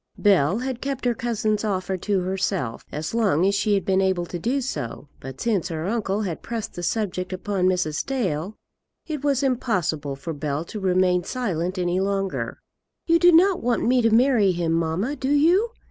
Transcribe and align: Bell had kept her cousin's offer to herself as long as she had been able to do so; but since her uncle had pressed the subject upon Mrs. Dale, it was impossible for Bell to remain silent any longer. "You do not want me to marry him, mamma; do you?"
Bell 0.17 0.57
had 0.57 0.81
kept 0.81 1.05
her 1.05 1.13
cousin's 1.13 1.63
offer 1.63 1.95
to 1.95 2.21
herself 2.21 2.83
as 2.91 3.13
long 3.13 3.45
as 3.45 3.53
she 3.53 3.75
had 3.75 3.85
been 3.85 4.01
able 4.01 4.25
to 4.25 4.39
do 4.39 4.59
so; 4.59 5.09
but 5.19 5.39
since 5.39 5.67
her 5.69 5.85
uncle 5.85 6.23
had 6.23 6.41
pressed 6.41 6.73
the 6.73 6.81
subject 6.81 7.31
upon 7.31 7.67
Mrs. 7.67 8.03
Dale, 8.03 8.55
it 9.05 9.23
was 9.23 9.43
impossible 9.43 10.15
for 10.15 10.33
Bell 10.33 10.65
to 10.65 10.79
remain 10.79 11.23
silent 11.23 11.77
any 11.77 11.99
longer. 11.99 12.57
"You 13.05 13.19
do 13.19 13.31
not 13.31 13.61
want 13.61 13.85
me 13.85 14.01
to 14.01 14.09
marry 14.09 14.51
him, 14.53 14.73
mamma; 14.73 15.15
do 15.15 15.29
you?" 15.29 15.69